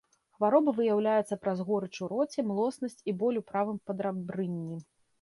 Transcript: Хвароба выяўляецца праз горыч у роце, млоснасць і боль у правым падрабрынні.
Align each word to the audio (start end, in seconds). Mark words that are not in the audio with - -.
Хвароба 0.37 0.71
выяўляецца 0.77 1.37
праз 1.43 1.61
горыч 1.69 1.91
у 2.03 2.09
роце, 2.15 2.39
млоснасць 2.55 3.01
і 3.09 3.17
боль 3.23 3.41
у 3.45 3.47
правым 3.55 3.77
падрабрынні. 3.91 4.85